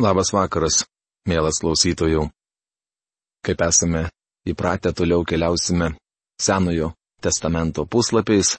Labas 0.00 0.30
vakaras, 0.32 0.86
mielas 1.28 1.58
klausytojų. 1.60 2.22
Kaip 3.44 3.62
esame 3.66 4.06
įpratę, 4.48 4.94
toliau 4.96 5.26
keliausime 5.28 5.90
Senojo 6.40 6.94
testamento 7.20 7.84
puslapiais, 7.84 8.54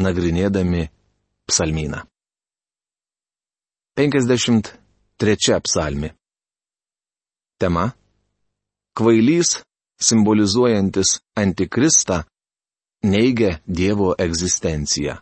nagrinėdami 0.00 0.86
psalmyną. 1.44 2.00
53 4.00 5.60
psalmi. 5.66 6.08
Tema. 7.60 7.90
Kvailys, 8.96 9.58
simbolizuojantis 10.00 11.18
antikristą, 11.36 12.22
neigia 13.04 13.58
Dievo 13.68 14.14
egzistenciją. 14.16 15.20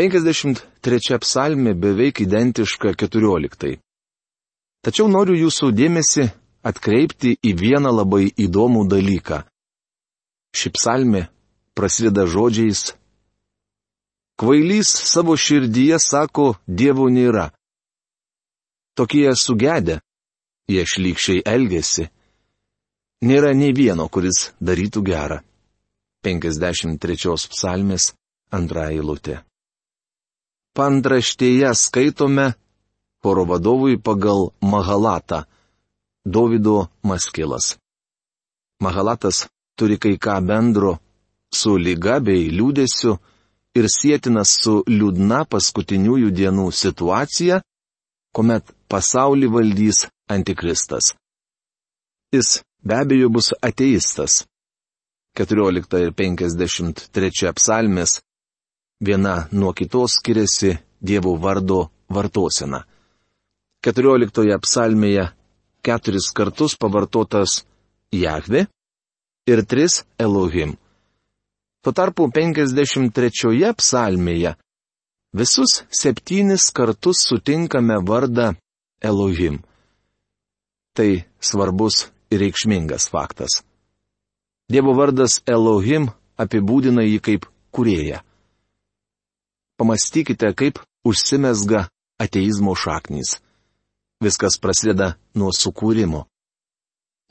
53 0.00 1.18
psalmė 1.20 1.74
beveik 1.76 2.22
identiška 2.24 2.94
14. 2.96 3.74
Tačiau 4.80 5.08
noriu 5.12 5.34
jūsų 5.36 5.66
dėmesį 5.76 6.24
atkreipti 6.70 7.34
į 7.44 7.50
vieną 7.60 7.92
labai 7.92 8.30
įdomų 8.44 8.86
dalyką. 8.88 9.42
Ši 10.56 10.72
psalmė 10.72 11.26
prasideda 11.76 12.24
žodžiais 12.24 12.94
Kvailys 14.40 14.88
savo 14.88 15.36
širdyje 15.36 16.00
sako, 16.00 16.54
Dievo 16.64 17.10
nėra. 17.12 17.50
Tokie 18.96 19.28
sugedę, 19.36 19.98
jie 20.64 20.86
šlykščiai 20.94 21.44
elgesi. 21.44 22.08
Nėra 23.28 23.52
nei 23.52 23.76
vieno, 23.76 24.08
kuris 24.08 24.54
darytų 24.64 25.04
gerą. 25.12 25.42
53 26.24 27.52
psalmės 27.52 28.14
antra 28.48 28.88
eilutė 28.96 29.42
pandraštėje 30.76 31.70
skaitome 31.74 32.46
choro 33.22 33.44
vadovui 33.44 33.96
pagal 33.98 34.50
Mahalatą- 34.62 35.44
Davido 36.34 36.88
Maskilas. 37.02 37.76
Mahalatas 38.80 39.48
turi 39.76 39.96
kai 39.98 40.16
ką 40.16 40.36
bendro 40.46 40.98
su 41.52 41.76
lyga 41.76 42.20
bei 42.20 42.48
liūdėsiu 42.56 43.18
ir 43.78 43.86
sėtinas 43.88 44.50
su 44.62 44.74
liūdna 44.86 45.44
paskutiniųjų 45.52 46.30
dienų 46.38 46.66
situacija, 46.82 47.60
kuomet 48.34 48.64
pasaulį 48.88 49.48
valdys 49.54 50.06
antikristas. 50.30 51.14
Jis 52.32 52.62
be 52.86 52.94
abejo 53.02 53.28
bus 53.28 53.50
ateistas. 53.60 54.44
14 55.38 56.02
ir 56.04 56.12
53 56.14 57.52
psalmės 57.58 58.20
viena 59.00 59.48
nuo 59.52 59.72
kitos 59.72 60.18
skiriasi 60.18 60.78
Dievo 61.06 61.36
vardo 61.40 61.88
vartosena. 62.12 62.84
14 63.80 64.58
psalmėje 64.60 65.30
keturis 65.82 66.28
kartus 66.36 66.76
pavartotas 66.76 67.64
Jahve 68.12 68.66
ir 69.48 69.64
tris 69.64 70.04
Elohim. 70.18 70.76
Tuo 71.80 71.92
tarpu 71.96 72.28
53 72.28 73.72
psalmėje 73.80 74.54
visus 75.32 75.80
septynis 75.88 76.68
kartus 76.70 77.24
sutinkame 77.24 77.96
vardą 78.04 78.52
Elohim. 79.00 79.62
Tai 80.92 81.24
svarbus 81.40 82.10
ir 82.30 82.44
reikšmingas 82.44 83.08
faktas. 83.08 83.62
Dievo 84.68 84.92
vardas 84.92 85.40
Elohim 85.48 86.10
apibūdina 86.36 87.06
jį 87.08 87.22
kaip 87.24 87.48
kurėją 87.72 88.20
pamastykite, 89.80 90.52
kaip 90.52 90.78
užsimesga 91.08 91.86
ateizmo 92.20 92.74
šaknys. 92.76 93.38
Viskas 94.20 94.60
prasideda 94.60 95.14
nuo 95.34 95.54
sukūrimo. 95.56 96.26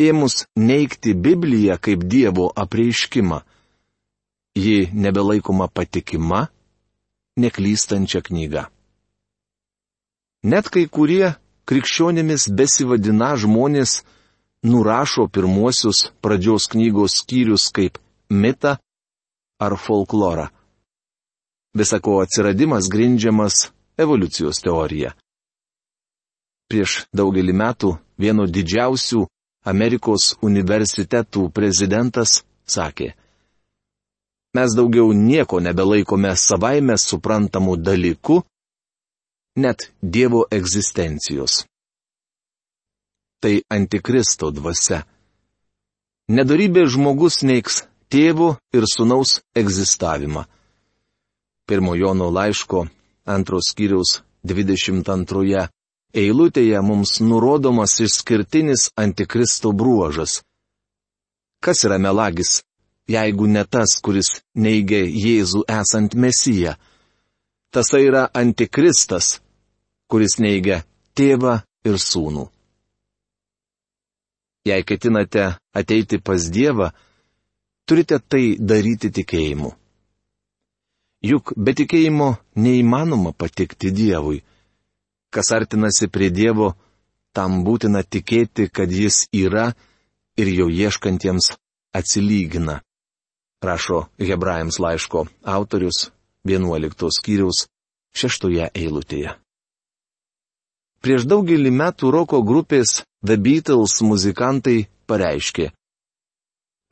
Ėmus 0.02 0.48
neikti 0.58 1.14
Bibliją 1.14 1.78
kaip 1.78 2.08
Dievo 2.10 2.48
apreiškimą, 2.64 3.44
ji 4.58 4.90
nebelaikoma 4.94 5.68
patikima, 5.70 6.48
neklystančia 7.38 8.24
knyga. 8.26 8.70
Net 10.42 10.72
kai 10.74 10.88
kurie 10.88 11.36
krikščionimis 11.70 12.48
besivadina 12.56 13.36
žmonės 13.38 14.00
nurašo 14.66 15.28
pirmuosius 15.28 16.08
pradžios 16.24 16.72
knygos 16.72 17.20
skyrius 17.22 17.70
kaip 17.76 18.00
mitą 18.30 18.80
ar 19.60 19.76
folklorą. 19.78 20.48
Visako 21.74 22.20
atsiradimas 22.22 22.90
grindžiamas 22.90 23.70
evoliucijos 23.98 24.62
teorija. 24.64 25.14
Prieš 26.70 27.06
daugelį 27.14 27.54
metų 27.54 27.96
vieno 28.18 28.46
didžiausių 28.46 29.26
Amerikos 29.70 30.36
universitetų 30.42 31.50
prezidentas 31.54 32.44
sakė, 32.66 33.14
mes 34.56 34.76
daugiau 34.78 35.12
nieko 35.14 35.60
nebelaikome 35.60 36.32
savaime 36.38 36.98
suprantamų 36.98 37.76
dalykų, 37.84 38.42
net 39.60 39.90
Dievo 40.02 40.46
egzistencijos. 40.52 41.66
Tai 43.40 43.62
antikristo 43.72 44.52
dvasia. 44.52 45.04
Nedarybė 46.30 46.86
žmogus 46.92 47.42
neiks 47.44 47.84
tėvo 48.12 48.58
ir 48.76 48.86
sunaus 48.90 49.40
egzistavimą. 49.56 50.46
Pirmo 51.70 51.96
Jono 51.96 52.30
laiško 52.34 52.88
antros 53.30 53.68
skyriaus 53.70 54.24
22 54.44 55.68
eilutėje 56.18 56.80
mums 56.82 57.20
nurodomas 57.22 57.94
išskirtinis 58.02 58.88
antikristo 58.98 59.70
bruožas. 59.72 60.40
Kas 61.62 61.84
yra 61.86 62.00
melagis, 62.02 62.64
jeigu 63.06 63.46
ne 63.48 63.62
tas, 63.70 64.00
kuris 64.02 64.40
neigia 64.56 65.04
Jėzų 65.06 65.62
esant 65.70 66.16
Mesiją? 66.16 66.74
Tas 67.70 67.92
tai 67.94 68.02
yra 68.08 68.24
antikristas, 68.34 69.38
kuris 70.10 70.40
neigia 70.42 70.80
tėvą 71.14 71.60
ir 71.86 72.00
sūnų. 72.02 72.48
Jei 74.66 74.82
ketinate 74.90 75.46
ateiti 75.78 76.18
pas 76.18 76.50
Dievą, 76.50 76.90
turite 77.86 78.18
tai 78.20 78.58
daryti 78.58 79.14
tikėjimu. 79.14 79.79
Juk 81.20 81.52
be 81.58 81.74
tikėjimo 81.76 82.30
neįmanoma 82.56 83.34
patikti 83.36 83.92
Dievui. 83.92 84.40
Kas 85.34 85.52
artinasi 85.52 86.08
prie 86.08 86.30
Dievo, 86.32 86.74
tam 87.36 87.64
būtina 87.68 88.04
tikėti, 88.04 88.70
kad 88.72 88.92
Jis 88.92 89.26
yra 89.36 89.74
ir 90.40 90.48
jo 90.48 90.70
ieškantiems 90.72 91.52
atsilygina. 91.94 92.80
Rašo 93.60 94.06
Hebrajams 94.18 94.80
laiško 94.80 95.26
autorius 95.44 96.08
11 96.48 97.12
skyriaus 97.12 97.68
6 98.16 98.48
eilutėje. 98.72 99.36
Prieš 101.04 101.28
daugelį 101.28 101.72
metų 101.72 102.12
roko 102.16 102.40
grupės 102.44 103.04
The 103.24 103.36
Beatles 103.36 104.00
muzikantai 104.04 104.88
pareiškė. 105.08 105.70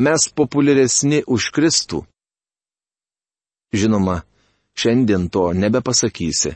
Mes 0.04 0.28
populiaresni 0.36 1.24
už 1.26 1.50
Kristų. 1.56 2.04
Žinoma, 3.73 4.22
šiandien 4.78 5.28
to 5.29 5.51
nebepasakysi. 5.53 6.55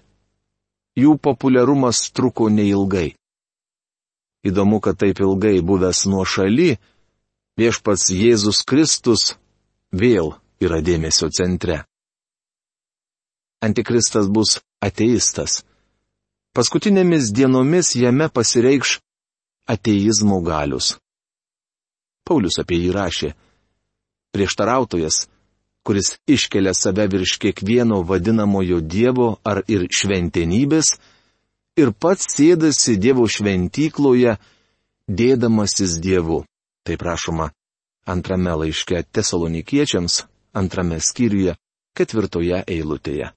Jų 0.99 1.17
populiarumas 1.23 2.11
truko 2.15 2.49
neilgai. 2.51 3.13
Įdomu, 4.47 4.79
kad 4.81 4.97
taip 4.99 5.21
ilgai 5.21 5.59
buvęs 5.61 6.05
nuo 6.09 6.25
šaly, 6.25 6.75
viešpats 7.59 8.09
Jėzus 8.11 8.63
Kristus 8.67 9.35
vėl 9.93 10.33
yra 10.63 10.81
dėmesio 10.81 11.29
centre. 11.29 11.83
Antikristas 13.61 14.27
bus 14.27 14.57
ateistas. 14.81 15.61
Paskutinėmis 16.57 17.29
dienomis 17.31 17.93
jame 17.95 18.27
pasireikš 18.33 18.97
ateizmo 19.69 20.41
galius. 20.43 20.97
Paulius 22.27 22.57
apie 22.59 22.81
jį 22.81 22.91
rašė. 22.95 23.29
Prieštarautojas 24.35 25.27
kuris 25.83 26.17
iškelia 26.27 26.73
save 26.73 27.07
virš 27.07 27.37
kiekvieno 27.41 28.01
vadinamojo 28.01 28.79
Dievo 28.81 29.29
ar 29.43 29.63
ir 29.67 29.87
šventenybės, 29.89 30.97
ir 31.81 31.93
pats 31.93 32.27
sėdasi 32.35 32.97
Dievo 33.01 33.25
šventykloje, 33.27 34.37
dėdamasis 35.07 35.97
Dievu. 36.03 36.43
Tai 36.85 36.97
prašoma 36.97 37.51
antrame 38.05 38.53
laiške 38.61 39.03
tesalonikiečiams, 39.13 40.23
antrame 40.53 40.99
skyriuje, 40.99 41.55
ketvirtoje 41.97 42.63
eilutėje. 42.67 43.31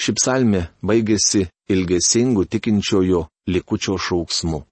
Ši 0.00 0.12
psalmė 0.16 0.62
baigėsi 0.86 1.48
ilgesingų 1.68 2.46
tikinčiojo 2.48 3.26
likučio 3.52 3.98
šauksmu. 4.00 4.62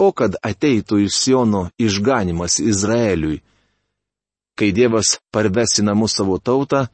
O 0.00 0.08
kad 0.16 0.36
ateitų 0.40 1.00
iš 1.04 1.16
Siono 1.18 1.62
išganimas 1.76 2.60
Izraeliui, 2.62 3.42
kai 4.60 4.74
Dievas 4.76 5.16
parves 5.32 5.78
į 5.80 5.86
namus 5.88 6.18
savo 6.18 6.36
tautą, 6.36 6.84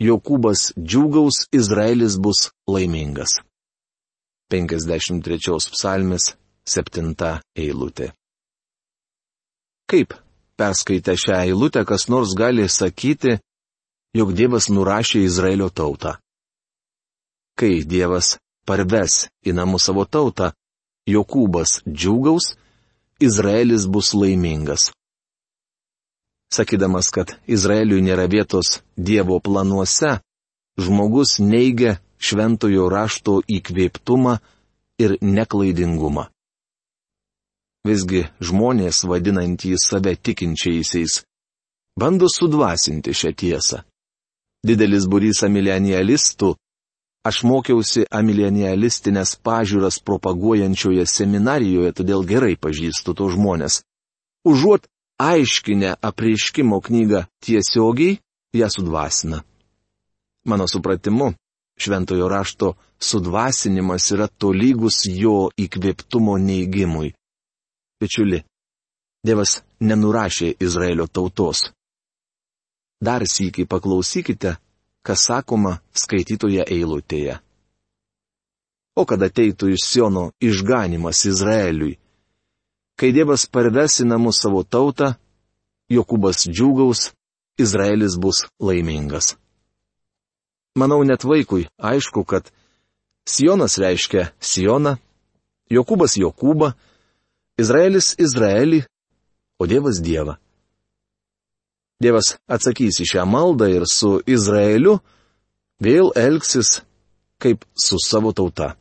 Jokūbas 0.00 0.70
džiūgaus, 0.80 1.42
Izraelis 1.52 2.14
bus 2.16 2.46
laimingas. 2.64 3.34
53 4.48 5.58
psalmės 5.74 6.30
7 6.64 7.12
eilutė. 7.60 8.08
Kaip 9.92 10.14
perskaitę 10.56 11.18
šią 11.20 11.42
eilutę 11.50 11.84
kas 11.84 12.08
nors 12.08 12.32
gali 12.38 12.64
sakyti, 12.68 13.36
jog 14.16 14.32
Dievas 14.32 14.70
nurašė 14.72 15.20
Izraelio 15.28 15.68
tautą? 15.68 16.14
Kai 17.60 17.84
Dievas 17.84 18.38
parves 18.64 19.26
į 19.44 19.52
namų 19.58 19.82
savo 19.84 20.06
tautą, 20.08 20.54
Jokūbas 21.04 21.82
džiūgaus, 21.84 22.54
Izraelis 23.20 23.84
bus 23.84 24.14
laimingas. 24.16 24.88
Sakydamas, 26.50 27.12
kad 27.14 27.36
Izraeliui 27.46 28.02
nėra 28.02 28.26
vietos 28.26 28.80
Dievo 28.98 29.38
planuose, 29.38 30.18
žmogus 30.80 31.38
neigia 31.38 32.00
šventojo 32.18 32.88
rašto 32.90 33.38
įkvėptumą 33.46 34.38
ir 35.00 35.16
neklaidingumą. 35.22 36.26
Visgi 37.86 38.26
žmonės, 38.44 39.04
vadinantys 39.08 39.86
save 39.88 40.16
tikinčiaisiais, 40.16 41.22
bando 41.96 42.28
sudvasinti 42.28 43.14
šią 43.16 43.32
tiesą. 43.32 43.78
Didelis 44.66 45.06
burys 45.08 45.40
amilenialistų, 45.46 46.50
aš 47.24 47.38
mokiausi 47.48 48.04
amilenialistinės 48.12 49.38
pažiūras 49.40 50.02
propaguojančioje 50.04 51.06
seminarijoje, 51.08 51.94
todėl 51.96 52.26
gerai 52.28 52.58
pažįstu 52.60 53.14
to 53.16 53.30
žmonės. 53.32 53.80
Užuot 54.44 54.90
aiškinę 55.28 55.90
apreiškimo 56.08 56.80
knygą 56.86 57.24
tiesiogiai, 57.44 58.18
ją 58.60 58.68
sudvasina. 58.74 59.38
Mano 60.44 60.66
supratimu, 60.68 61.32
šventojo 61.82 62.28
rašto 62.28 62.74
sudvasinimas 63.08 64.10
yra 64.14 64.28
tolygus 64.40 65.04
jo 65.22 65.50
įkvėptumo 65.64 66.38
neigimui. 66.40 67.12
Bičiuli, 68.00 68.40
Dievas 69.20 69.58
nenurašė 69.84 70.54
Izraelio 70.64 71.04
tautos. 71.06 71.66
Dar 73.04 73.24
sįkiai 73.28 73.68
paklausykite, 73.68 74.54
kas 75.04 75.24
sakoma 75.28 75.74
skaitytoje 75.92 76.64
eilutėje. 76.64 77.36
O 78.96 79.04
kad 79.08 79.20
ateitų 79.28 79.74
iš 79.74 79.84
Siono 79.84 80.24
išganimas 80.40 81.20
Izraeliui. 81.28 81.98
Kai 83.00 83.14
Dievas 83.16 83.46
parves 83.48 83.94
į 84.02 84.10
namus 84.10 84.42
savo 84.42 84.60
tautą, 84.60 85.14
Jokūbas 85.88 86.44
džiūgaus, 86.52 87.14
Izraelis 87.56 88.18
bus 88.20 88.44
laimingas. 88.60 89.38
Manau, 90.76 91.00
net 91.08 91.24
vaikui 91.24 91.64
aišku, 91.80 92.26
kad 92.28 92.52
Sionas 93.24 93.78
reiškia 93.80 94.28
Sioną, 94.36 94.98
Jokūbas 95.72 96.18
Jokūbą, 96.20 96.74
Izraelis 97.60 98.12
Izraelį, 98.20 98.84
o 99.60 99.66
Dievas 99.66 100.04
Dievą. 100.04 100.36
Dievas 102.00 102.36
atsakys 102.48 103.00
į 103.00 103.08
šią 103.14 103.26
maldą 103.28 103.68
ir 103.72 103.88
su 103.88 104.18
Izraeliu 104.28 104.98
vėl 105.84 106.12
elgsis 106.16 106.82
kaip 107.40 107.64
su 107.76 108.00
savo 108.00 108.32
tauta. 108.36 108.74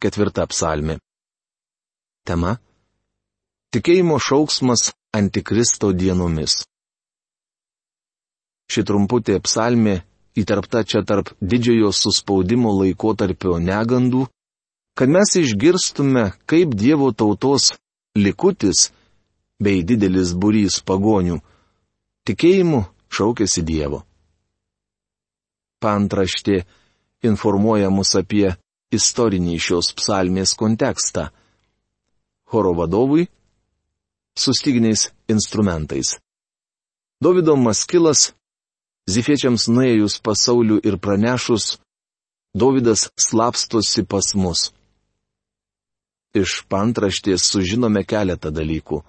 54 0.00 0.46
psalmi. 0.46 0.98
Tema- 2.26 2.56
Tikėjimo 3.74 4.16
šauksmas 4.18 4.92
Antikristo 5.12 5.92
dienomis. 5.92 6.64
Ši 8.68 8.84
trumputė 8.84 9.40
psalmė 9.40 10.02
įtarpta 10.36 10.84
čia 10.84 11.02
tarp 11.04 11.32
didžiojo 11.40 11.92
suspaudimo 11.92 12.72
laikotarpio 12.80 13.58
negandų 13.58 14.26
kad 14.98 15.08
mes 15.08 15.36
išgirstume, 15.36 16.32
kaip 16.46 16.74
Dievo 16.74 17.12
tautos 17.12 17.72
likutis 18.18 18.88
bei 19.62 19.84
didelis 19.86 20.32
būrys 20.34 20.80
pagonių 20.82 21.36
tikėjimu 22.26 22.80
šaukėsi 23.14 23.62
Dievo. 23.62 24.02
Pantraštė 25.78 26.64
informuoja 27.30 27.92
mus 27.94 28.10
apie 28.18 28.56
istorinį 28.94 29.58
šios 29.60 29.92
psalmės 29.96 30.54
kontekstą. 30.56 31.28
Choro 32.48 32.72
vadovui- 32.74 33.28
sustyginiais 34.44 35.10
instrumentais. 35.28 36.16
Davido 37.20 37.56
Maskilas, 37.56 38.32
zifiečiams 39.10 39.68
nuėjus 39.68 40.20
pasauliu 40.22 40.80
ir 40.84 40.98
pranešus, 40.98 41.78
Davidas 42.54 43.10
slapstosi 43.18 44.04
pas 44.08 44.34
mus. 44.34 44.72
Iš 46.34 46.64
pantraštės 46.68 47.44
sužinome 47.44 48.04
keletą 48.04 48.50
dalykų. 48.50 49.02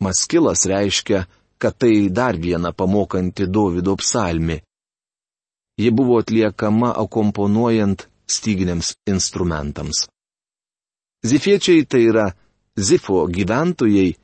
Maskilas 0.00 0.66
reiškia, 0.66 1.26
kad 1.58 1.78
tai 1.78 2.08
dar 2.08 2.36
viena 2.36 2.72
pamokanti 2.72 3.46
Davido 3.46 3.96
psalmi. 3.96 4.60
Ji 5.78 5.90
buvo 5.90 6.18
atliekama 6.18 6.90
akomponuojant 7.04 8.08
styginiams 8.30 8.94
instrumentams. 9.08 10.06
Zifiečiai 11.24 11.84
tai 11.84 12.04
yra 12.10 12.26
Zifo 12.78 13.24
gyventojai 13.26 14.14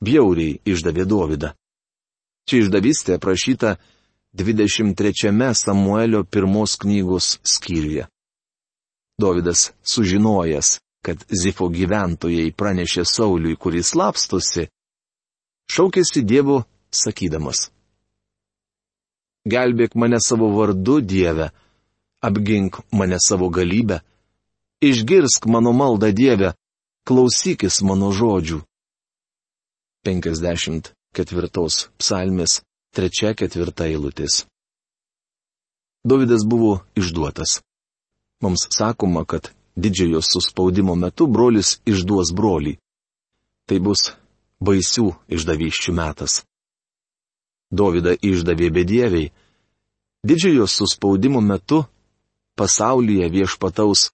bjauriai 0.00 0.60
išdavė 0.64 1.04
Dovydą. 1.04 1.52
Čia 2.48 2.62
išdavystė 2.62 3.18
aprašyta 3.18 3.74
23 4.32 5.52
Samuelio 5.54 6.24
pirmos 6.24 6.78
knygos 6.80 7.38
skyriuje. 7.44 8.06
Dovydas 9.20 9.72
sužinojęs, 9.82 10.78
kad 11.04 11.24
Zifo 11.28 11.68
gyventojai 11.68 12.52
pranešė 12.56 13.04
Sauliui, 13.04 13.56
kuris 13.56 13.94
lapstosi, 13.98 14.68
šaukėsi 15.68 16.22
Dievo, 16.24 16.62
sakydamas. 16.90 17.68
Gelbėk 19.48 19.96
mane 19.96 20.20
savo 20.20 20.48
vardu, 20.54 21.00
Dieve, 21.00 21.50
apgink 22.20 22.80
mane 22.92 23.18
savo 23.20 23.48
galybę, 23.48 24.00
išgirsk 24.80 25.46
mano 25.46 25.72
maldą 25.72 26.12
Dieve, 26.12 26.54
klausykis 27.06 27.82
mano 27.82 28.10
žodžių. 28.12 28.62
54 30.04 31.50
psalmės 31.98 32.62
3-4 32.96 33.84
eilutės. 33.88 34.46
Davidas 36.04 36.44
buvo 36.46 36.80
išduotas. 36.96 37.60
Mums 38.42 38.68
sakoma, 38.70 39.24
kad 39.24 39.50
didžiojo 39.76 40.22
suspaudimo 40.22 40.94
metu 40.94 41.26
brolis 41.26 41.80
išduos 41.86 42.30
brolį. 42.34 42.78
Tai 43.66 43.78
bus 43.82 44.14
baisių 44.62 45.10
išdavysčių 45.28 45.92
metas. 45.94 46.42
Dovida 47.70 48.14
išdavė 48.14 48.70
bedieviai. 48.72 49.32
Didžiojo 50.24 50.66
suspaudimo 50.70 51.42
metu 51.44 51.84
pasaulyje 52.58 53.28
viešpataus 53.30 54.08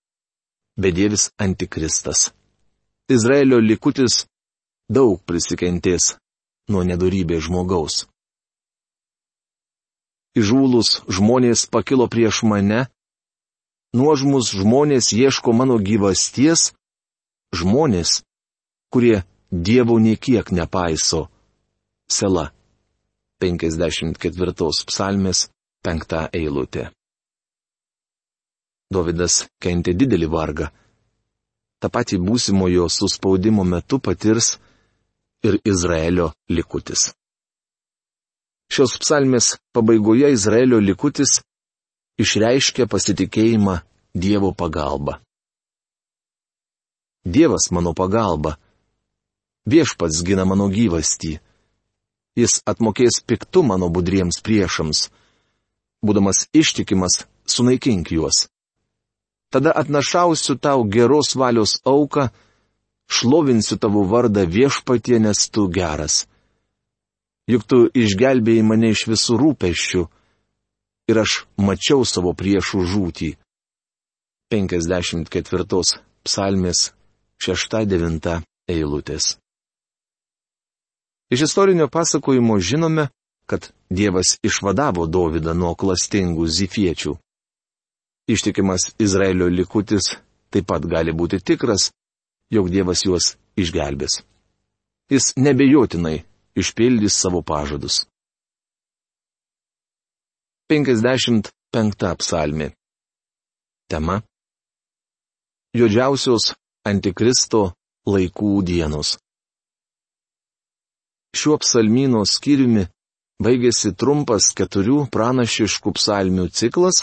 bedievis 0.76 1.30
antikristas. 1.38 2.30
Izraelio 3.08 3.58
likutis 3.60 4.24
daug 4.88 5.20
prisikentės 5.28 6.14
nuo 6.68 6.84
nedorybės 6.88 7.46
žmogaus. 7.48 8.04
Įžūlus 10.34 11.04
žmonės 11.16 11.68
pakilo 11.70 12.08
prieš 12.10 12.42
mane, 12.50 12.86
nuožmus 13.94 14.50
žmonės 14.50 15.12
ieško 15.14 15.54
mano 15.54 15.78
gyvasties, 15.78 16.72
žmonės, 17.54 18.22
kurie 18.90 19.22
Dievo 19.54 20.00
niekiek 20.02 20.50
nepaiso. 20.50 21.28
Sela. 22.10 22.50
54 23.38 24.54
psalmės 24.88 25.46
5 25.86 26.14
eilutė. 26.34 26.88
Davidas 28.92 29.44
kentė 29.62 29.94
didelį 29.96 30.28
vargą. 30.30 30.70
Ta 31.80 31.88
pati 31.88 32.18
būsimojo 32.18 32.88
suspaudimo 32.88 33.64
metu 33.64 33.98
patirs 33.98 34.56
ir 35.44 35.58
Izraelio 35.64 36.32
likutis. 36.48 37.12
Šios 38.72 38.96
psalmės 39.02 39.54
pabaigoje 39.76 40.30
Izraelio 40.32 40.80
likutis 40.80 41.40
išreiškia 42.18 42.86
pasitikėjimą 42.88 43.80
Dievo 44.14 44.52
pagalba. 44.54 45.18
Dievas 47.24 47.70
mano 47.70 47.94
pagalba. 47.94 48.56
Viešpats 49.66 50.22
gina 50.22 50.44
mano 50.44 50.68
gyvastį. 50.70 51.38
Jis 52.38 52.60
atmokės 52.68 53.22
piktu 53.26 53.64
mano 53.66 53.88
budriems 53.90 54.38
priešams. 54.44 55.08
Būdamas 56.04 56.44
ištikimas, 56.52 57.24
sunaikink 57.48 58.12
juos. 58.12 58.46
Tada 59.54 59.70
atnašausiu 59.70 60.56
tau 60.58 60.82
geros 60.90 61.36
valios 61.38 61.78
auką, 61.86 62.26
šlovinsiu 63.06 63.78
tavo 63.78 64.02
vardą 64.10 64.42
viešpatie, 64.50 65.20
nes 65.22 65.46
tu 65.54 65.68
geras. 65.70 66.24
juk 67.52 67.62
tu 67.68 67.78
išgelbėjai 67.92 68.64
mane 68.64 68.90
iš 68.94 69.04
visų 69.10 69.36
rūpeščių 69.40 70.02
ir 71.12 71.20
aš 71.20 71.32
mačiau 71.60 72.04
savo 72.08 72.32
priešų 72.32 72.84
žūtį. 72.92 73.30
54 74.52 75.82
psalmės 76.24 76.80
6-9 77.44 78.40
eilutės. 78.74 79.36
Iš 81.32 81.46
istorinio 81.48 81.88
pasakojimo 81.88 82.58
žinome, 82.60 83.08
kad 83.46 83.72
Dievas 83.90 84.38
išvadavo 84.42 85.06
Dovydą 85.06 85.52
nuo 85.54 85.74
klastingų 85.76 86.46
zifiečių. 86.48 87.18
Ištikimas 88.26 88.94
Izraelio 88.98 89.48
likutis 89.48 90.14
taip 90.50 90.66
pat 90.70 90.86
gali 90.88 91.12
būti 91.12 91.42
tikras, 91.44 91.90
jog 92.50 92.70
Dievas 92.72 93.02
juos 93.04 93.34
išgelbės. 93.60 94.22
Jis 95.12 95.34
nebejotinai 95.36 96.22
išpildys 96.56 97.18
savo 97.20 97.42
pažadus. 97.42 98.06
55 100.70 102.14
psalmi. 102.18 102.70
Tema. 103.90 104.22
Jodžiausios 105.76 106.54
Antikristo 106.86 107.74
laikų 108.08 108.62
dienos. 108.64 109.18
Šiuo 111.34 111.58
psalmino 111.60 112.22
skyriumi 112.24 112.86
baigėsi 113.42 113.92
trumpas 113.98 114.52
keturių 114.56 115.08
pranašiškų 115.12 115.92
psalmių 115.98 116.46
ciklas, 116.54 117.02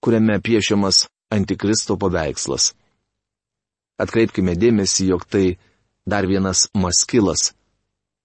kuriame 0.00 0.40
piešiamas 0.40 1.06
Antikristo 1.30 1.96
paveikslas. 2.00 2.72
Atkreipkime 4.00 4.56
dėmesį, 4.58 5.06
jog 5.12 5.26
tai 5.28 5.58
dar 6.08 6.26
vienas 6.26 6.66
maskilas, 6.74 7.52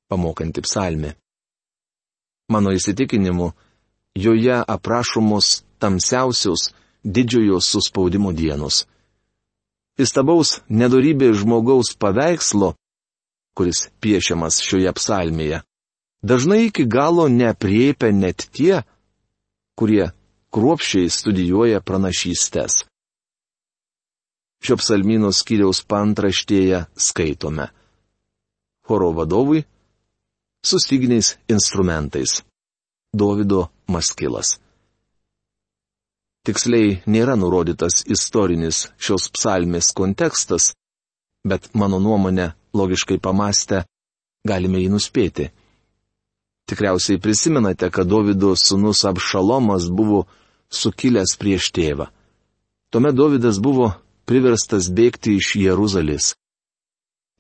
pamokanti 0.09 0.63
psalmė. 0.65 1.13
Mano 2.49 2.71
įsitikinimu, 2.73 3.51
joje 4.15 4.57
aprašomos 4.75 5.61
tamsiausios 5.81 6.71
didžiojo 7.03 7.59
suspaudimo 7.61 8.31
dienos 8.33 8.85
įstabaus 9.99 10.59
nedorybės 10.67 11.39
žmogaus 11.41 11.93
paveikslo, 11.99 12.73
kuris 13.55 13.87
piešiamas 14.03 14.59
šioje 14.63 14.91
psalmėje, 14.97 15.61
dažnai 16.23 16.65
iki 16.67 16.85
galo 16.85 17.27
nepriepia 17.31 18.11
net 18.11 18.47
tie, 18.51 18.83
kurie 19.79 20.11
kruopščiai 20.55 21.11
studijuoja 21.11 21.81
pranašystės. 21.83 22.85
Šio 24.63 24.77
psalmino 24.79 25.31
skyriaus 25.35 25.81
pantraštėje 25.83 26.85
skaitome. 26.95 27.65
Choro 28.87 29.09
vadovui 29.17 29.65
su 30.65 30.79
styginiais 30.79 31.35
instrumentais. 31.51 32.39
Dovido 33.15 33.67
Maskilas. 33.91 34.55
Tiksliai 36.45 37.01
nėra 37.09 37.35
nurodytas 37.41 38.03
istorinis 38.15 38.85
šios 39.01 39.27
psalmės 39.35 39.91
kontekstas, 39.97 40.71
bet 41.43 41.67
mano 41.73 41.99
nuomonė, 41.99 42.51
logiškai 42.75 43.17
pamastę, 43.19 43.83
galime 44.47 44.83
jį 44.83 44.89
nuspėti. 44.93 45.49
Tikriausiai 46.69 47.21
prisimenate, 47.21 47.89
kad 47.91 48.07
Davido 48.09 48.55
sunus 48.55 49.05
Abšalomas 49.05 49.89
buvo 49.89 50.25
sukilęs 50.71 51.35
prieš 51.39 51.71
tėvą. 51.75 52.09
Tuomet 52.91 53.15
Davidas 53.17 53.59
buvo 53.59 53.91
priverstas 54.25 54.89
bėgti 54.89 55.37
iš 55.39 55.55
Jeruzalės. 55.61 56.33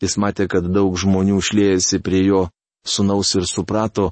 Jis 0.03 0.17
matė, 0.19 0.49
kad 0.51 0.67
daug 0.67 0.97
žmonių 0.99 1.39
šliejasi 1.41 2.01
prie 2.03 2.25
jo 2.27 2.41
sunaus 2.85 3.31
ir 3.39 3.47
suprato, 3.47 4.11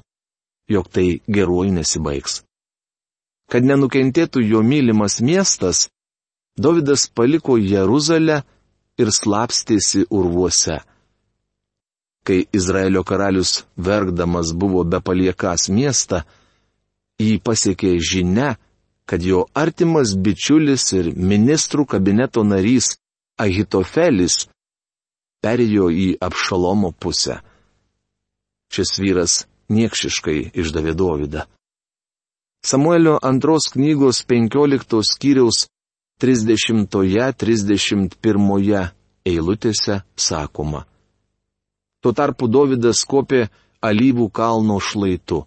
jog 0.68 0.88
tai 0.88 1.20
geruoju 1.28 1.74
nesibaigs. 1.76 2.42
Kad 3.52 3.66
nenukentėtų 3.68 4.40
jo 4.48 4.62
mylimas 4.64 5.20
miestas, 5.20 5.88
Davidas 6.56 7.08
paliko 7.10 7.56
Jeruzalę 7.58 8.44
ir 8.98 9.10
slapstėsi 9.10 10.04
urvuose. 10.10 10.78
Kai 12.24 12.44
Izraelio 12.54 13.02
karalius 13.04 13.64
verkdamas 13.76 14.52
buvo 14.54 14.84
be 14.86 15.00
paliekas 15.02 15.66
miestą, 15.68 16.22
jį 17.18 17.40
pasiekė 17.42 17.96
žinia, 17.98 18.54
kad 19.08 19.22
jo 19.22 19.46
artimas 19.54 20.16
bičiulis 20.16 20.92
ir 20.98 21.16
ministrų 21.16 21.86
kabineto 21.86 22.44
narys 22.44 22.96
Ahitofelis 23.40 24.48
perėjo 25.44 25.90
į 25.90 26.16
Apšalomo 26.22 26.92
pusę. 26.92 27.40
Šis 28.72 28.98
vyras 29.02 29.46
niekšiškai 29.68 30.50
išdavė 30.54 30.94
Dovydą. 30.96 31.46
Samuelio 32.64 33.18
antros 33.22 33.68
knygos 33.74 34.24
15 34.24 35.02
skyriaus 35.04 35.66
30-31 36.22 38.88
eilutėse 39.24 40.02
sakoma. 40.16 40.86
Tuo 42.00 42.12
tarpu 42.12 42.48
Davidas 42.48 43.04
kopė 43.04 43.48
alyvų 43.84 44.30
kalno 44.32 44.80
šlaitu. 44.80 45.46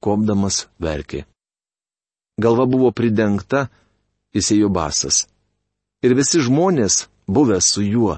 Kopdamas 0.00 0.68
verkė. 0.80 1.31
Galva 2.42 2.66
buvo 2.66 2.90
pridengta, 2.90 3.68
jis 4.34 4.52
ėjo 4.56 4.70
basas. 4.72 5.26
Ir 6.02 6.16
visi 6.18 6.42
žmonės, 6.42 7.06
buvę 7.30 7.60
su 7.62 7.84
juo, 7.86 8.16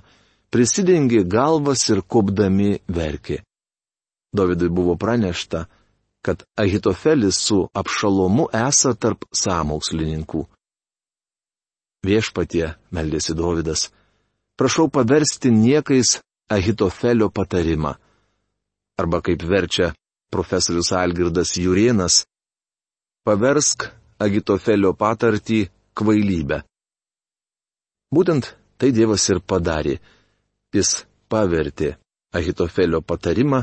prisidengė 0.54 1.24
galvas 1.28 1.82
ir 1.92 2.00
kopdami 2.00 2.78
verkė. 2.88 3.42
Davidui 4.34 4.70
buvo 4.72 4.96
pranešta, 4.96 5.66
kad 6.24 6.42
Ahitofelis 6.56 7.36
su 7.36 7.58
apšalomu 7.76 8.48
esą 8.56 8.94
tarp 8.96 9.26
sąmokslininkų. 9.34 10.46
Viešpatie, 12.04 12.74
meldėsi 12.94 13.36
Dovydas, 13.36 13.90
prašau 14.56 14.88
paversti 14.88 15.52
niekais 15.52 16.18
Ahitofelio 16.48 17.28
patarimą. 17.28 17.94
Arba 19.00 19.20
kaip 19.24 19.42
verčia 19.42 19.92
profesorius 20.32 20.92
Algirdas 20.92 21.54
Jurienas, 21.58 22.24
paversk 23.24 23.88
Agitofelio 24.22 24.92
patartį 24.94 25.64
kvailybę. 25.98 26.60
Būtent 28.14 28.54
tai 28.78 28.92
Dievas 28.94 29.26
ir 29.32 29.40
padarė. 29.42 29.98
Jis 30.74 31.04
pavertė 31.30 31.94
Ahitofelio 32.34 33.00
patarimą 33.02 33.62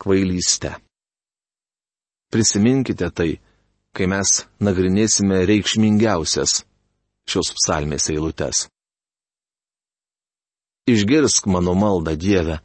kvailystę. 0.00 0.74
Prisiminkite 2.32 3.08
tai, 3.10 3.30
kai 3.96 4.06
mes 4.12 4.44
nagrinėsime 4.60 5.44
reikšmingiausias 5.48 6.62
šios 7.28 7.52
psalmės 7.56 8.08
eilutes. 8.12 8.66
Išgirsk 10.88 11.48
mano 11.52 11.74
maldą 11.76 12.14
Dieve, 12.16 12.60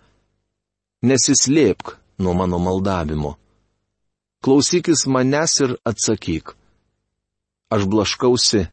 nesislėpk 1.04 1.96
nuo 2.24 2.34
mano 2.36 2.60
maldavimo. 2.60 3.36
Klausykis 4.44 5.08
manęs 5.08 5.60
ir 5.64 5.76
atsakyk. 5.88 6.56
Aš 7.74 7.88
blaškausi, 7.89 8.68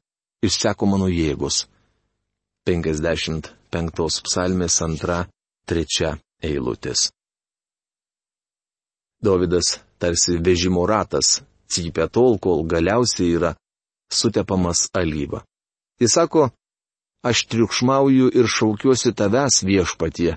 išseko 0.45 0.87
mano 0.93 1.07
jėgos. 1.09 1.65
55 2.69 4.19
psalmės 4.27 4.77
antra, 4.85 5.23
trečia 5.65 6.19
eilutės. 6.45 7.09
Davidas 9.25 9.79
tarsi 10.01 10.37
vežimo 10.41 10.85
ratas, 10.89 11.41
cypia 11.73 12.09
tol, 12.09 12.37
kol 12.45 12.65
galiausiai 12.69 13.33
yra 13.39 13.55
sutepamas 14.13 14.89
alyva. 14.97 15.45
Jis 16.01 16.17
sako, 16.17 16.51
aš 17.25 17.45
triukšmauju 17.53 18.29
ir 18.37 18.49
šaukiuosi 18.49 19.13
tavęs 19.17 19.63
viešpatie, 19.69 20.37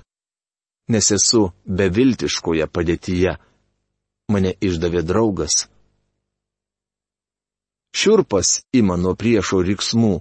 nes 0.88 1.12
esu 1.16 1.50
beviltiškoje 1.64 2.68
padėtyje. 2.68 3.36
Mane 4.32 4.56
išdavė 4.60 5.04
draugas. 5.04 5.66
Šiurpas 7.94 8.60
ima 8.74 8.96
nuo 8.98 9.14
priešo 9.14 9.62
riksmų, 9.62 10.14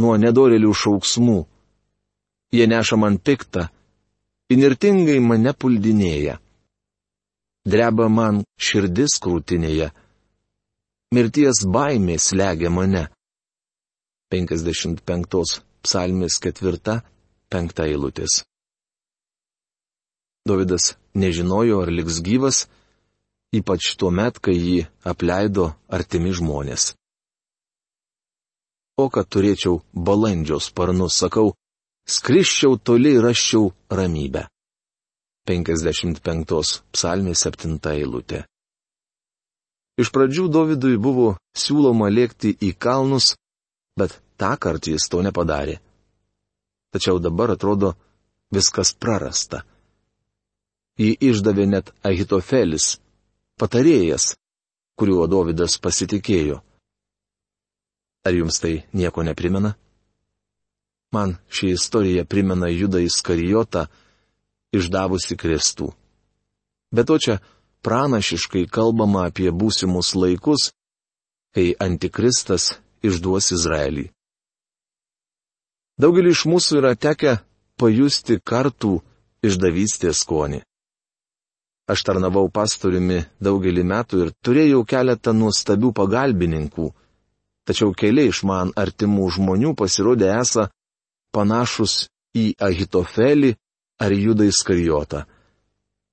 nuo 0.00 0.14
nedorelių 0.16 0.72
šauksmų. 0.82 1.40
Jie 2.56 2.66
neša 2.66 2.96
man 2.98 3.18
piktą, 3.20 3.68
inirtingai 4.50 5.20
mane 5.22 5.52
puldinėja 5.54 6.40
dreba 7.64 8.08
man 8.08 8.44
širdis 8.58 9.18
krūtinėje. 9.22 9.90
Mirties 11.14 11.64
baimė 11.66 12.18
slegia 12.18 12.70
mane. 12.70 13.08
55 14.30 15.60
psalmės 15.82 16.38
4-5 16.44 17.82
eilutės. 17.86 18.42
Davidas 20.46 20.94
nežinojo, 21.14 21.82
ar 21.84 21.90
liks 21.92 22.20
gyvas, 22.24 22.68
ypač 23.56 23.94
tuo 23.98 24.10
met, 24.14 24.38
kai 24.38 24.54
jį 24.56 24.78
apleido 25.12 25.70
artimi 25.88 26.32
žmonės. 26.36 26.92
O 29.00 29.08
kad 29.08 29.26
turėčiau 29.32 29.80
balandžio 29.94 30.60
sparnus, 30.60 31.16
sakau, 31.22 31.54
skriščiau 32.06 32.78
toli 32.84 33.16
ir 33.16 33.24
raščiau 33.24 33.70
ramybę. 33.90 34.46
55 35.48 36.82
psalmė 36.94 37.34
7 37.34 37.78
eilutė. 37.94 38.44
Iš 40.00 40.10
pradžių 40.14 40.46
Dovydui 40.52 40.96
buvo 40.96 41.32
siūloma 41.56 42.08
lėkti 42.12 42.52
į 42.68 42.74
kalnus, 42.78 43.34
bet 43.98 44.20
tą 44.40 44.52
kartą 44.56 44.94
jis 44.94 45.08
to 45.10 45.20
nepadarė. 45.26 45.80
Tačiau 46.94 47.18
dabar 47.22 47.52
atrodo 47.54 47.94
viskas 48.54 48.94
prarasta. 48.94 49.64
Jį 51.00 51.16
išdavė 51.30 51.66
net 51.66 51.92
Ahitofelis, 52.04 52.98
patarėjas, 53.60 54.34
kuriuo 54.96 55.28
Dovydas 55.28 55.76
pasitikėjo. 55.82 56.60
Ar 58.24 58.36
jums 58.36 58.60
tai 58.60 58.84
nieko 58.92 59.24
neprimena? 59.24 59.74
Man 61.12 61.36
ši 61.50 61.74
istorija 61.74 62.24
primena 62.24 62.68
Judą 62.70 63.00
Iskarijotą, 63.02 63.86
išdavusi 64.72 65.36
Kristų. 65.36 65.90
Bet 66.94 67.08
to 67.10 67.18
čia 67.18 67.40
pranašiškai 67.82 68.68
kalbama 68.70 69.26
apie 69.30 69.50
būsimus 69.50 70.14
laikus, 70.14 70.70
kai 71.54 71.74
Antikristas 71.80 72.76
išduos 73.02 73.50
Izraelį. 73.56 74.10
Daugelį 76.00 76.32
iš 76.32 76.46
mūsų 76.48 76.80
yra 76.80 76.94
tekę 76.96 77.40
pajusti 77.80 78.38
kartų 78.40 79.00
išdavystės 79.44 80.22
skonį. 80.24 80.62
Aš 81.90 82.04
tarnavau 82.06 82.46
pastoriumi 82.54 83.24
daugelį 83.42 83.82
metų 83.90 84.20
ir 84.24 84.28
turėjau 84.46 84.84
keletą 84.86 85.32
nuostabių 85.34 85.90
pagalbininkų, 85.96 86.86
tačiau 87.66 87.90
keliai 87.96 88.30
iš 88.30 88.44
man 88.46 88.70
artimų 88.78 89.26
žmonių 89.36 89.74
pasirodė 89.78 90.28
esą 90.36 90.68
panašus 91.34 92.06
į 92.36 92.44
Ahitofelį 92.62 93.56
ar 94.00 94.14
Judą 94.14 94.46
Iskarijotą. 94.52 95.24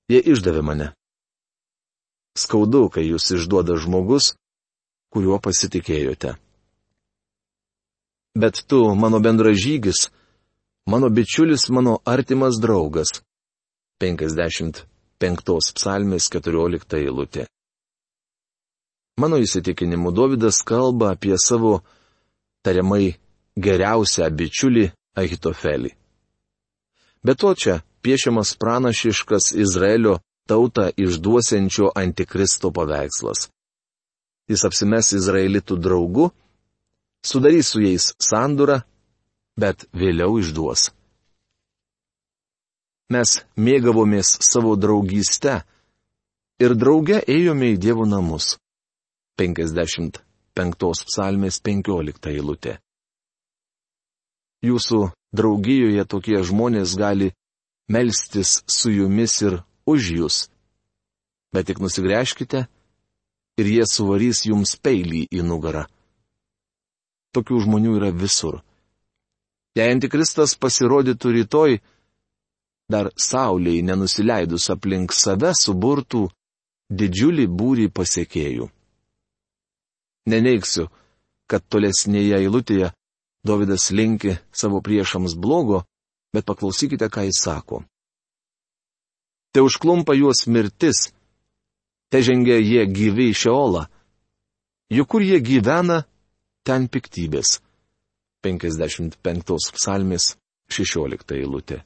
Jie 0.09 0.23
išdavė 0.33 0.63
mane. 0.65 0.89
Skaudu, 2.37 2.87
kai 2.93 3.05
jūs 3.05 3.29
išduoda 3.37 3.77
žmogus, 3.81 4.33
kuriuo 5.13 5.37
pasitikėjote. 5.41 6.35
Bet 8.37 8.65
tu, 8.69 8.83
mano 8.95 9.19
bendražygis, 9.21 10.09
mano 10.89 11.09
bičiulis, 11.09 11.69
mano 11.73 11.97
artimas 12.05 12.61
draugas. 12.61 13.17
55 15.19 15.73
psalmės 15.77 16.29
14 16.29 16.97
eilutė. 16.99 17.47
Mano 19.17 19.39
įsitikinimu, 19.41 20.11
Davidas 20.13 20.61
kalba 20.61 21.15
apie 21.15 21.33
savo 21.41 21.79
tariamai 22.61 23.15
geriausią 23.57 24.29
bičiulį 24.29 24.91
Ahitofelį. 25.17 25.89
Be 27.25 27.33
to 27.33 27.53
čia 27.57 27.79
piešiamas 28.05 28.53
pranašiškas 28.61 29.55
Izraelio 29.57 30.19
tautą 30.47 30.91
išduosiančio 30.95 31.89
antikristo 31.97 32.69
paveikslas. 32.71 33.49
Jis 34.47 34.63
apsimes 34.69 35.09
Izraelitų 35.17 35.79
draugu, 35.81 36.29
sudarys 37.25 37.73
su 37.73 37.81
jais 37.81 38.13
sandurą, 38.21 38.83
bet 39.59 39.89
vėliau 39.97 40.37
išduos. 40.39 40.91
Mes 43.07 43.37
mėgavomės 43.55 44.33
savo 44.43 44.73
draugystę 44.75 45.61
ir 46.59 46.73
drauge 46.75 47.21
ėjome 47.23 47.69
į 47.71 47.77
Dievo 47.79 48.03
namus. 48.03 48.57
55 49.39 51.05
psalmės 51.07 51.61
15 51.63 52.33
eilutė. 52.33 52.75
Jūsų 54.65 54.99
draugijoje 55.31 56.03
tokie 56.09 56.43
žmonės 56.43 56.97
gali 56.99 57.31
melstis 57.87 58.63
su 58.67 58.91
jumis 58.91 59.39
ir 59.45 59.61
už 59.87 60.11
jūs. 60.19 60.43
Bet 61.55 61.71
tik 61.71 61.79
nusigręžkite 61.79 62.67
ir 63.57 63.65
jie 63.71 63.85
suvarys 63.87 64.43
jums 64.49 64.75
peilį 64.75 65.29
į 65.31 65.47
nugarą. 65.47 65.87
Tokių 67.31 67.63
žmonių 67.63 67.99
yra 68.01 68.11
visur. 68.11 68.59
Jei 69.77 69.93
antikristas 69.93 70.57
pasirodytų 70.59 71.37
rytoj, 71.37 71.79
dar 72.89 73.11
sauliai 73.15 73.81
nenusileidus 73.83 74.69
aplink 74.73 75.13
save 75.13 75.51
suburtų 75.55 76.27
didžiulį 76.89 77.47
būrį 77.59 77.87
pasiekėjų. 77.91 78.69
Neneiksiu, 80.31 80.87
kad 81.47 81.63
tolesnėje 81.71 82.39
eilutėje 82.43 82.91
Davidas 83.47 83.91
linki 83.91 84.33
savo 84.51 84.81
priešams 84.81 85.35
blogo, 85.39 85.83
bet 86.33 86.45
paklausykite, 86.49 87.07
ką 87.07 87.23
jis 87.27 87.39
sako. 87.45 87.83
Te 89.53 89.63
užklumpa 89.63 90.17
juos 90.17 90.43
mirtis, 90.51 91.13
te 92.11 92.19
žengia 92.21 92.57
jie 92.59 92.83
gyvi 92.91 93.29
į 93.31 93.37
šeolą. 93.43 93.85
Juk 94.91 95.07
kur 95.11 95.23
jie 95.23 95.39
gyvena, 95.39 96.01
ten 96.67 96.89
piktybės. 96.91 97.61
55 98.43 99.71
psalmės 99.75 100.35
16 100.71 101.39
eilutė. 101.39 101.81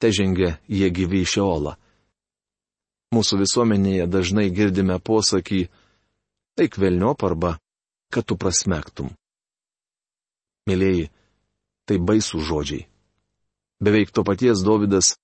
Te 0.00 0.12
žengia 0.12 0.56
jie 0.68 0.88
gyvi 0.92 1.22
į 1.24 1.30
šeolą. 1.36 1.76
Mūsų 3.16 3.38
visuomenėje 3.40 4.08
dažnai 4.12 4.48
girdime 4.52 4.98
posakį, 5.00 5.62
eik 6.60 6.76
velniop 6.80 7.22
arba, 7.24 7.52
kad 8.12 8.26
tu 8.26 8.36
prasmektum. 8.36 9.12
Mėlyjei, 10.66 11.08
tai 11.86 11.96
baisų 12.02 12.42
žodžiai. 12.42 12.88
Beveik 13.80 14.10
to 14.10 14.24
paties 14.26 14.64
Davidas 14.66 15.14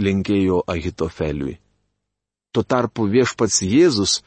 linkėjo 0.00 0.62
Ahitofeliui. 0.66 1.58
Tuo 2.52 2.64
tarpu 2.64 3.06
viešpats 3.06 3.60
Jėzus 3.62 4.20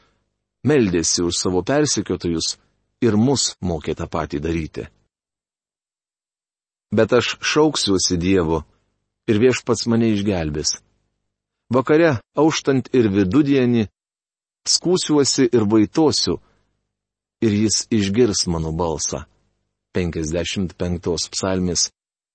meldėsi 0.64 1.26
už 1.26 1.38
savo 1.38 1.64
persikiotojus 1.66 2.56
ir 3.02 3.18
mus 3.18 3.56
mokė 3.60 3.96
tą 3.98 4.08
patį 4.08 4.42
daryti. 4.46 4.86
Bet 6.94 7.14
aš 7.18 7.38
šauksiuosi 7.40 8.20
Dievo 8.22 8.62
ir 9.30 9.42
viešpats 9.42 9.88
mane 9.92 10.12
išgelbės. 10.16 10.78
Vakare, 11.72 12.18
auštant 12.36 12.90
ir 12.98 13.08
vidudienį, 13.14 13.86
skūsiuosi 14.68 15.48
ir 15.52 15.66
vaitosiu, 15.72 16.40
ir 17.42 17.52
jis 17.64 17.86
išgirs 17.90 18.48
mano 18.48 18.72
balsą. 18.72 19.26
55 19.96 21.30
psalmis 21.34 21.90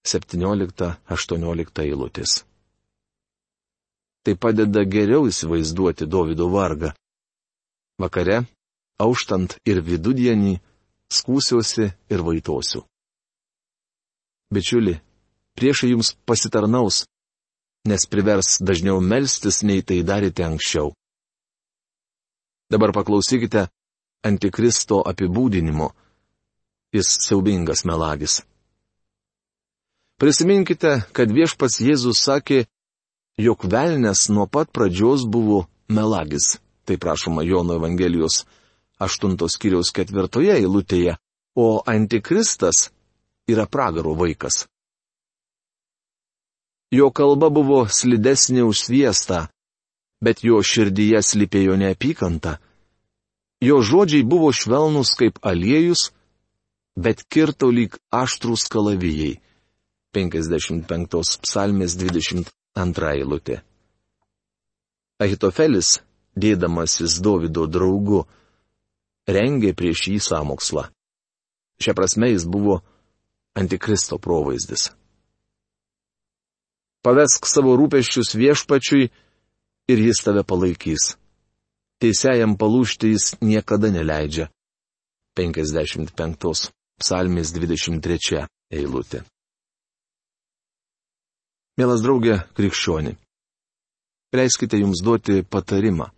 17-18 0.07 1.83
eilutės. 1.85 2.44
Tai 4.25 4.35
padeda 4.37 4.83
geriau 4.85 5.29
įsivaizduoti 5.31 6.09
Davido 6.11 6.51
vargą. 6.53 6.92
Vakare, 8.03 8.42
auštant 9.01 9.57
ir 9.64 9.81
vidudienį, 9.81 10.59
skūsiuosi 11.09 11.88
ir 12.12 12.25
vaitosiu. 12.27 12.85
Bičiuli, 14.53 14.99
priešai 15.57 15.92
jums 15.95 16.14
pasitarnaus, 16.29 17.05
nes 17.88 18.07
privers 18.11 18.59
dažniau 18.61 19.01
melstis, 19.01 19.62
nei 19.62 19.83
tai 19.83 20.03
darėte 20.07 20.45
anksčiau. 20.47 20.92
Dabar 22.71 22.92
paklausykite 22.92 23.69
Antikristo 24.27 25.03
apibūdinimo 25.07 25.92
jis 26.97 27.16
siaubingas 27.27 27.85
melagis. 27.85 28.40
Prisiminkite, 30.16 31.03
kad 31.12 31.33
viešpas 31.33 31.81
Jėzus 31.85 32.23
sakė, 32.25 32.64
jog 33.37 33.66
velnės 33.69 34.29
nuo 34.33 34.47
pat 34.49 34.73
pradžios 34.73 35.27
buvo 35.29 35.66
melagis. 35.92 36.57
Tai 36.87 36.97
prašoma 37.03 37.42
Jono 37.45 37.77
Evangelijos 37.77 38.45
8 39.03 39.37
skyriaus 39.53 39.92
4 39.92 40.55
eilutėje, 40.57 41.16
o 41.57 41.83
antikristas 41.87 42.90
yra 43.49 43.66
pragaro 43.66 44.14
vaikas. 44.16 44.64
Jo 46.94 47.11
kalba 47.11 47.51
buvo 47.51 47.85
slidesnė 47.90 48.62
už 48.62 48.87
sviestą, 48.87 49.46
bet 50.22 50.44
jo 50.46 50.61
širdyje 50.62 51.22
slypėjo 51.22 51.75
neapykanta. 51.81 52.59
Jo 53.61 53.81
žodžiai 53.83 54.22
buvo 54.22 54.53
švelnus 54.55 55.16
kaip 55.18 55.40
aliejus, 55.42 56.12
bet 56.94 57.25
kirto 57.29 57.72
lyg 57.72 57.96
aštrus 58.14 58.68
kalavijai. 58.70 59.40
55 60.16 61.40
psalmės 61.44 61.96
22 62.01 63.11
eilutė. 63.18 63.61
Ahitofelis, 65.20 65.99
dėdamasis 66.37 67.18
Davido 67.25 67.66
draugu, 67.66 68.22
rengė 69.29 69.75
prieš 69.77 70.07
jį 70.12 70.20
samokslą. 70.22 70.87
Šia 71.81 71.92
prasme 71.96 72.31
jis 72.31 72.46
buvo 72.49 72.79
antikristo 73.57 74.16
provaizdis. 74.22 74.90
Pavesk 77.07 77.47
savo 77.47 77.77
rūpeščius 77.79 78.33
viešpačiui 78.35 79.05
ir 79.92 80.01
jis 80.03 80.25
tave 80.27 80.42
palaikys. 80.42 81.12
Teisėjam 82.03 82.57
palūšti 82.59 83.12
jis 83.12 83.27
niekada 83.47 83.92
neleidžia. 83.95 84.49
55 85.38 86.73
Psalmės 86.99 87.53
23 87.55 88.42
eilutė. 88.75 89.23
Mielas 91.79 92.03
draugė 92.03 92.40
krikščioni, 92.57 93.14
leiskite 94.35 94.83
jums 94.83 95.05
duoti 95.05 95.42
patarimą. 95.45 96.11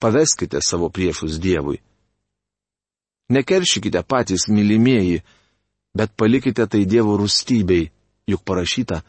Paveskite 0.00 0.64
savo 0.64 0.88
priešus 0.88 1.36
Dievui. 1.42 1.82
Nekeršykite 3.28 4.06
patys 4.08 4.48
mylimieji, 4.48 5.20
bet 5.92 6.16
palikite 6.16 6.64
tai 6.64 6.86
Dievo 6.86 7.20
rūstybei, 7.20 7.90
juk 8.30 8.46
parašyta, 8.46 9.02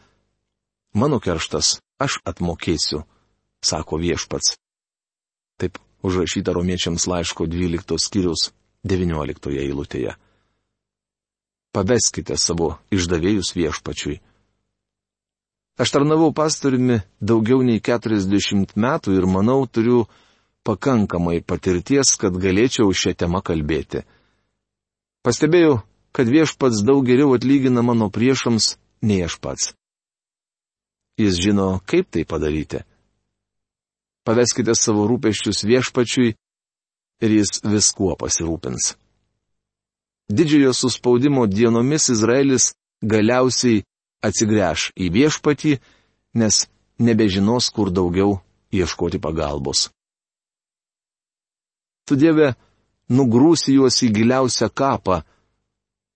mano 0.94 1.20
kerštas 1.20 1.78
aš 2.02 2.18
atmokėsiu, 2.24 3.04
sako 3.64 3.98
viešpats. 4.02 4.56
Taip 5.60 5.78
užrašyta 6.02 6.52
romiečiams 6.52 7.06
laiško 7.06 7.46
12 7.46 7.98
skyrius 7.98 8.50
19 8.84 9.54
eilutėje. 9.62 10.16
Paveskite 11.72 12.36
savo 12.36 12.74
išdavėjus 12.92 13.54
viešpačiui. 13.56 14.18
Aš 15.80 15.94
tarnavau 15.94 16.34
pastoriumi 16.36 16.98
daugiau 17.20 17.62
nei 17.64 17.80
40 17.80 18.74
metų 18.76 19.14
ir 19.16 19.24
manau 19.24 19.64
turiu 19.64 20.04
pakankamai 20.68 21.40
patirties, 21.40 22.12
kad 22.20 22.36
galėčiau 22.36 22.92
šią 22.92 23.14
temą 23.24 23.40
kalbėti. 23.40 24.04
Pastebėjau, 25.24 25.80
kad 26.12 26.28
viešpats 26.28 26.82
daug 26.84 27.06
geriau 27.06 27.32
atlygina 27.38 27.82
mano 27.82 28.10
priešams 28.12 28.76
nei 29.00 29.22
aš 29.24 29.38
pats. 29.40 29.72
Jis 31.20 31.36
žino, 31.40 31.80
kaip 31.86 32.08
tai 32.10 32.24
padaryti. 32.24 32.82
Paveskite 34.24 34.74
savo 34.78 35.04
rūpeščius 35.10 35.64
viešpačiui 35.66 36.34
ir 37.22 37.30
jis 37.38 37.60
viskuo 37.66 38.14
pasirūpins. 38.18 38.94
Didžiojo 40.32 40.72
suspaudimo 40.72 41.46
dienomis 41.46 42.08
Izraelis 42.14 42.72
galiausiai 43.02 43.82
atsigręš 44.22 44.92
į 44.96 45.10
viešpatį, 45.16 45.72
nes 46.38 46.66
nebežinos, 47.02 47.68
kur 47.74 47.90
daugiau 47.90 48.38
ieškoti 48.72 49.20
pagalbos. 49.20 49.90
Tu 52.06 52.16
Dieve, 52.16 52.54
nugrūsi 53.10 53.76
juos 53.76 54.00
į 54.06 54.10
giliausią 54.16 54.70
kapą, 54.70 55.22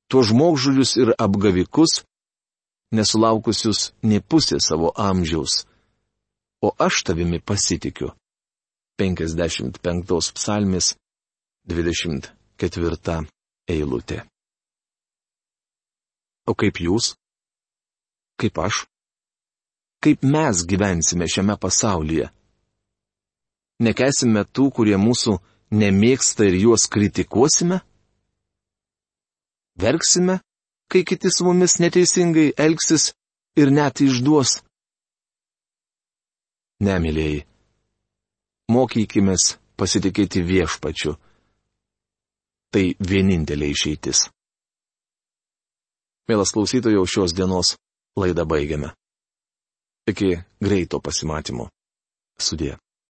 tuo 0.09 0.23
žmogžulius 0.23 0.97
ir 1.03 1.13
apgavikus, 1.19 2.03
nesulaukusius 2.93 3.93
ne 4.03 4.21
pusė 4.21 4.61
savo 4.61 4.93
amžiaus. 4.97 5.65
O 6.63 6.73
aš 6.79 7.03
tavimi 7.07 7.41
pasitikiu. 7.41 8.13
55 8.99 10.33
psalmis 10.37 10.95
24 11.69 13.27
eilutė. 13.69 14.23
O 16.47 16.55
kaip 16.55 16.81
jūs? 16.81 17.15
Kaip 18.41 18.59
aš? 18.63 18.87
Kaip 20.01 20.23
mes 20.23 20.63
gyvensime 20.71 21.27
šiame 21.29 21.57
pasaulyje? 21.61 22.31
Nekesime 23.83 24.47
tų, 24.55 24.71
kurie 24.73 24.97
mūsų 24.97 25.37
nemėgsta 25.77 26.47
ir 26.49 26.57
juos 26.63 26.87
kritikuosime? 26.89 27.83
Verksime, 29.77 30.39
kai 30.91 31.05
kiti 31.05 31.29
su 31.31 31.45
mumis 31.45 31.79
neteisingai 31.83 32.53
elgsis 32.57 33.13
ir 33.57 33.71
net 33.71 34.01
išduos? 34.01 34.61
Nemylėjai. 36.87 37.45
Mokykime 38.73 39.37
pasitikėti 39.79 40.43
viešpačiu. 40.43 41.17
Tai 42.73 42.85
vienintelė 43.01 43.71
išeitis. 43.73 44.27
Mielas 46.29 46.51
klausytojau, 46.53 47.07
šios 47.07 47.33
dienos 47.33 47.77
laidą 48.19 48.45
baigiame. 48.45 48.91
Iki 50.11 50.35
greito 50.61 51.01
pasimatymo. 51.01 51.71
Sudė. 52.39 52.77